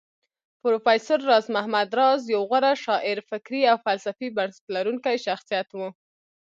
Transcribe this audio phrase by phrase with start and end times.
[0.61, 5.79] پروفېسر راز محمد راز يو غوره شاعر فکري او فلسفي بنسټ لرونکی شخصيت و